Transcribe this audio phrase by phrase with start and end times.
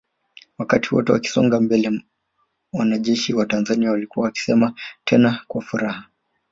[0.57, 2.01] Wakati wote wakisonga mbele
[2.73, 6.05] wanajeshi wa Tanzania walikuwa wakisema tena kwa furaha